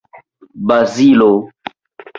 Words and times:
Bazilo! 0.67 1.31